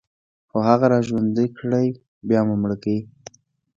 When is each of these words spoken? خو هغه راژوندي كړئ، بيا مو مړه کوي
خو 0.49 0.57
هغه 0.69 0.85
راژوندي 0.93 1.45
كړئ، 1.57 1.87
بيا 2.27 2.39
مو 2.47 2.55
مړه 2.61 2.77
کوي 2.83 3.01